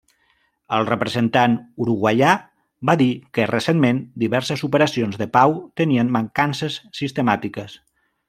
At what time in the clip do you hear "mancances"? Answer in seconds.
6.17-6.79